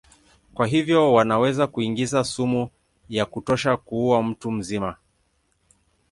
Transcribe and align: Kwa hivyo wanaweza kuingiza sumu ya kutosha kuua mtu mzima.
Kwa 0.53 0.67
hivyo 0.67 1.13
wanaweza 1.13 1.67
kuingiza 1.67 2.23
sumu 2.23 2.69
ya 3.09 3.25
kutosha 3.25 3.77
kuua 3.77 4.23
mtu 4.23 4.51
mzima. 4.51 4.95